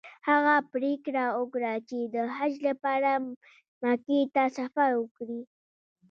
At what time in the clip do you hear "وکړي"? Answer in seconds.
5.01-5.41